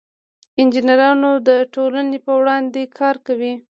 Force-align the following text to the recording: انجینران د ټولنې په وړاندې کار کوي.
انجینران 0.61 1.21
د 1.47 1.49
ټولنې 1.73 2.17
په 2.25 2.31
وړاندې 2.39 2.81
کار 2.97 3.15
کوي. 3.27 3.53